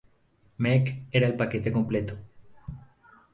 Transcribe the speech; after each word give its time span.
Meg 0.65 1.03
era 1.11 1.27
el 1.27 1.35
paquete 1.35 1.71
completo". 1.71 2.17